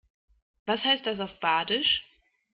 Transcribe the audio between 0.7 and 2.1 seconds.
heißt das auf Badisch?